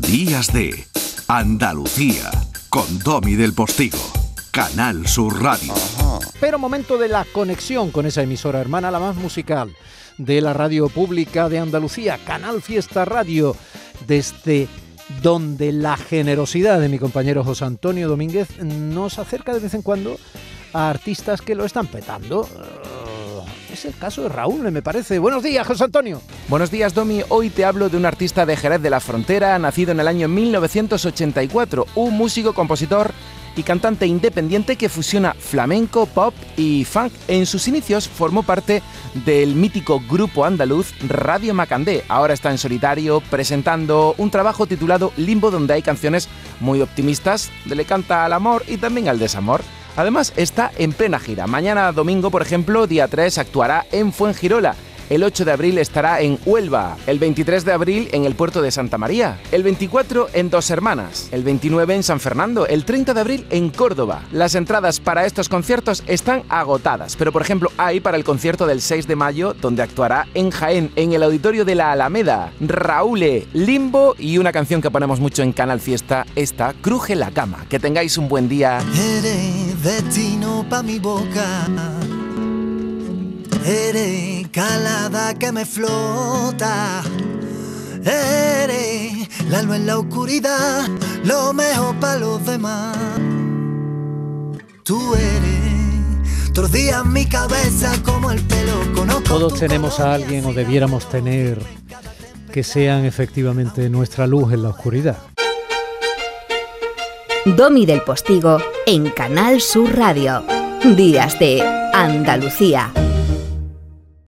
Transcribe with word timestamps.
Días 0.00 0.52
de 0.52 0.84
Andalucía 1.28 2.30
con 2.68 2.98
Domi 3.00 3.34
del 3.34 3.52
Postigo, 3.52 3.98
Canal 4.50 5.06
Sur 5.06 5.42
Radio. 5.42 5.74
Pero 6.40 6.58
momento 6.58 6.98
de 6.98 7.08
la 7.08 7.24
conexión 7.24 7.90
con 7.90 8.06
esa 8.06 8.22
emisora 8.22 8.60
hermana, 8.60 8.90
la 8.90 8.98
más 8.98 9.16
musical 9.16 9.74
de 10.18 10.40
la 10.40 10.52
radio 10.52 10.88
pública 10.88 11.48
de 11.48 11.58
Andalucía, 11.58 12.18
Canal 12.24 12.62
Fiesta 12.62 13.04
Radio, 13.04 13.54
desde 14.06 14.68
donde 15.22 15.72
la 15.72 15.96
generosidad 15.96 16.80
de 16.80 16.88
mi 16.88 16.98
compañero 16.98 17.44
José 17.44 17.64
Antonio 17.64 18.08
Domínguez 18.08 18.58
nos 18.62 19.18
acerca 19.18 19.54
de 19.54 19.60
vez 19.60 19.74
en 19.74 19.82
cuando 19.82 20.18
a 20.72 20.88
artistas 20.88 21.40
que 21.42 21.54
lo 21.54 21.64
están 21.64 21.86
petando. 21.86 22.48
Es 23.72 23.84
el 23.84 23.96
caso 23.96 24.22
de 24.22 24.28
Raúl, 24.28 24.70
me 24.72 24.82
parece. 24.82 25.18
Buenos 25.18 25.42
días, 25.42 25.66
José 25.66 25.84
Antonio. 25.84 26.20
Buenos 26.48 26.70
días, 26.70 26.92
Domi. 26.92 27.22
Hoy 27.28 27.50
te 27.50 27.64
hablo 27.64 27.88
de 27.88 27.96
un 27.96 28.04
artista 28.04 28.44
de 28.44 28.56
Jerez 28.56 28.82
de 28.82 28.90
la 28.90 29.00
Frontera, 29.00 29.58
nacido 29.58 29.92
en 29.92 30.00
el 30.00 30.08
año 30.08 30.26
1984, 30.28 31.86
un 31.94 32.16
músico, 32.16 32.52
compositor 32.52 33.12
y 33.56 33.62
cantante 33.62 34.06
independiente 34.06 34.76
que 34.76 34.88
fusiona 34.88 35.34
flamenco, 35.34 36.06
pop 36.06 36.34
y 36.56 36.84
funk. 36.84 37.12
En 37.28 37.46
sus 37.46 37.68
inicios 37.68 38.08
formó 38.08 38.42
parte 38.42 38.82
del 39.24 39.54
mítico 39.54 40.00
grupo 40.08 40.44
andaluz 40.44 40.92
Radio 41.08 41.54
Macandé. 41.54 42.04
Ahora 42.08 42.34
está 42.34 42.50
en 42.50 42.58
solitario 42.58 43.20
presentando 43.30 44.14
un 44.18 44.30
trabajo 44.30 44.66
titulado 44.66 45.12
Limbo 45.16 45.50
donde 45.50 45.74
hay 45.74 45.82
canciones 45.82 46.28
muy 46.58 46.80
optimistas, 46.80 47.50
le 47.66 47.84
canta 47.84 48.24
al 48.24 48.32
amor 48.32 48.64
y 48.66 48.78
también 48.78 49.08
al 49.08 49.18
desamor. 49.18 49.62
Además 49.96 50.32
está 50.36 50.70
en 50.78 50.92
plena 50.92 51.18
gira. 51.18 51.46
Mañana 51.46 51.92
domingo, 51.92 52.30
por 52.30 52.42
ejemplo, 52.42 52.86
día 52.86 53.08
3, 53.08 53.38
actuará 53.38 53.86
en 53.92 54.12
Fuengirola 54.12 54.74
el 55.10 55.22
8 55.22 55.44
de 55.44 55.52
abril 55.52 55.76
estará 55.76 56.22
en 56.22 56.38
Huelva, 56.46 56.96
el 57.06 57.18
23 57.18 57.64
de 57.64 57.72
abril 57.72 58.08
en 58.12 58.24
el 58.24 58.34
puerto 58.34 58.62
de 58.62 58.70
Santa 58.70 58.96
María, 58.96 59.38
el 59.52 59.62
24 59.62 60.28
en 60.32 60.48
Dos 60.48 60.70
Hermanas, 60.70 61.28
el 61.32 61.42
29 61.42 61.96
en 61.96 62.02
San 62.02 62.20
Fernando, 62.20 62.66
el 62.66 62.86
30 62.86 63.12
de 63.12 63.20
abril 63.20 63.46
en 63.50 63.68
Córdoba. 63.70 64.22
Las 64.32 64.54
entradas 64.54 65.00
para 65.00 65.26
estos 65.26 65.48
conciertos 65.48 66.02
están 66.06 66.44
agotadas, 66.48 67.16
pero 67.16 67.32
por 67.32 67.42
ejemplo 67.42 67.70
hay 67.76 68.00
para 68.00 68.16
el 68.16 68.24
concierto 68.24 68.66
del 68.66 68.80
6 68.80 69.06
de 69.06 69.16
mayo 69.16 69.52
donde 69.52 69.82
actuará 69.82 70.26
en 70.32 70.50
Jaén, 70.50 70.90
en 70.96 71.12
el 71.12 71.22
auditorio 71.22 71.64
de 71.64 71.74
la 71.74 71.92
Alameda, 71.92 72.52
Raúl, 72.60 73.20
Limbo 73.52 74.14
y 74.18 74.38
una 74.38 74.52
canción 74.52 74.80
que 74.80 74.90
ponemos 74.90 75.20
mucho 75.20 75.42
en 75.42 75.52
Canal 75.52 75.80
Fiesta, 75.80 76.24
esta, 76.36 76.72
Cruje 76.80 77.16
la 77.16 77.30
cama. 77.30 77.66
Que 77.68 77.78
tengáis 77.78 78.16
un 78.16 78.28
buen 78.28 78.48
día. 78.48 78.80
Calada 84.60 85.32
que 85.38 85.52
me 85.52 85.64
flota. 85.64 87.02
Eres 88.04 89.26
la 89.48 89.62
luz 89.62 89.76
en 89.76 89.86
la 89.86 89.98
oscuridad, 89.98 90.86
lo 91.24 91.54
mejor 91.54 91.96
para 91.96 92.18
los 92.18 92.44
demás. 92.44 92.94
Tú 94.82 95.14
eres 95.14 96.52
todos 96.52 96.72
días 96.72 97.06
mi 97.06 97.24
cabeza 97.24 97.90
como 98.04 98.30
el 98.30 98.40
pelo. 98.42 98.74
Conozco 98.94 99.22
Todos 99.22 99.58
tenemos 99.58 99.98
a 99.98 100.12
alguien 100.12 100.44
o 100.44 100.52
debiéramos 100.52 101.08
tener 101.08 101.58
que 102.52 102.62
sean 102.62 103.06
efectivamente 103.06 103.88
nuestra 103.88 104.26
luz 104.26 104.52
en 104.52 104.62
la 104.62 104.68
oscuridad. 104.70 105.16
Domi 107.46 107.86
del 107.86 108.02
Postigo 108.02 108.58
en 108.84 109.08
Canal 109.08 109.62
Sur 109.62 109.96
Radio. 109.96 110.44
Días 110.96 111.38
de 111.38 111.62
Andalucía. 111.94 112.92